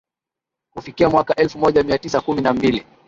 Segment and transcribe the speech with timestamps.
[0.73, 2.85] Kufikia mwaka elfu moja mia tisa kumi na mbili